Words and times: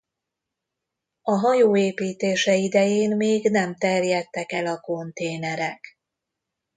A 1.21 1.31
hajó 1.35 1.77
építése 1.77 2.55
idején 2.55 3.15
még 3.15 3.49
nem 3.49 3.75
terjedtek 3.75 4.51
el 4.51 4.65
a 4.65 4.79
konténerek. 4.79 5.97